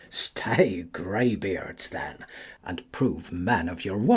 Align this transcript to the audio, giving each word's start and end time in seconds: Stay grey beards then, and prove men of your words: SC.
Stay 0.09 0.81
grey 0.81 1.35
beards 1.35 1.91
then, 1.91 2.25
and 2.63 2.91
prove 2.91 3.31
men 3.31 3.69
of 3.69 3.85
your 3.85 3.97
words: 3.99 4.07
SC. 4.07 4.09